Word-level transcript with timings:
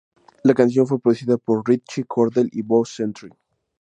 La 0.43 0.55
canción 0.55 0.87
fue 0.87 0.99
producida 0.99 1.37
por 1.37 1.61
Ritchie 1.69 2.05
Cordell 2.05 2.49
y 2.51 2.63
Bo 2.63 2.83
Gentry. 2.83 3.29